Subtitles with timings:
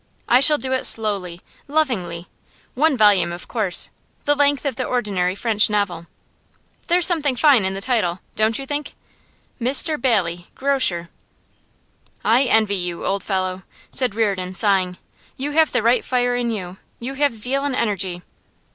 [0.27, 2.25] I shall do it slowly, lovingly.
[2.73, 3.91] One volume, of course;
[4.25, 6.07] the length of the ordinary French novel.
[6.87, 8.95] There's something fine in the title, don't you think?
[9.61, 11.09] "Mr Bailey, Grocer"!'
[12.25, 13.61] 'I envy you, old fellow,'
[13.91, 14.97] said Reardon, sighing.
[15.37, 18.23] 'You have the right fire in you; you have zeal and energy.